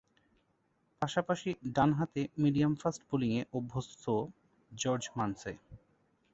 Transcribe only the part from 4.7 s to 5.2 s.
George